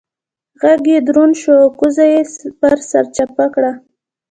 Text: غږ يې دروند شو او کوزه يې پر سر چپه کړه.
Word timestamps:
غږ 0.61 0.83
يې 0.93 0.99
دروند 1.07 1.33
شو 1.41 1.53
او 1.63 1.69
کوزه 1.79 2.05
يې 2.13 2.21
پر 2.59 2.75
سر 2.89 3.05
چپه 3.15 3.45
کړه. 3.53 3.71